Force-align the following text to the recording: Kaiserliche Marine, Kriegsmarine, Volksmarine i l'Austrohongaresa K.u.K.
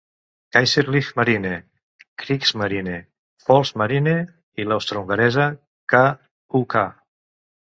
Kaiserliche 0.55 1.11
Marine, 1.19 1.51
Kriegsmarine, 2.23 2.95
Volksmarine 3.51 4.17
i 4.63 4.67
l'Austrohongaresa 4.71 5.47
K.u.K. 5.95 6.85